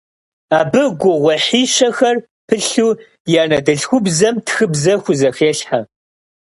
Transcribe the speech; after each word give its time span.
Абы 0.59 0.83
гугъуехьищэхэр 0.99 2.15
пылъу 2.47 2.91
и 3.31 3.35
анэдэльхубзэм 3.43 4.35
тхыбзэ 4.45 4.93
хузэхелъхьэ. 5.03 5.79